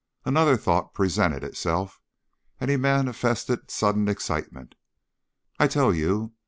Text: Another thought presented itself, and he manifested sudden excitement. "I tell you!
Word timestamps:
Another 0.25 0.57
thought 0.57 0.95
presented 0.95 1.43
itself, 1.43 1.99
and 2.59 2.71
he 2.71 2.75
manifested 2.75 3.69
sudden 3.69 4.07
excitement. 4.07 4.73
"I 5.59 5.67
tell 5.67 5.93
you! 5.93 6.33